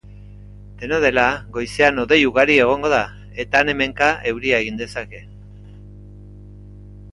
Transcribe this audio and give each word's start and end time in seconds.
Dena 0.77 0.97
dela 1.03 1.25
goizean 1.57 2.01
hodei 2.03 2.17
ugaria 2.29 2.65
egongo 2.65 2.91
da 2.95 3.03
eta 3.45 3.61
han-hemenka 3.61 4.09
euria 4.33 4.65
egin 4.67 4.83
dezake. 4.83 5.25